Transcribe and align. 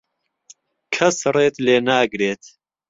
کەس 0.93 1.17
ڕێت 1.35 1.55
لێ 1.65 1.77
ناگرێت. 1.89 2.43